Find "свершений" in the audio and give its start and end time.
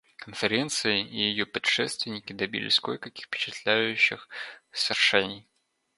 4.71-5.47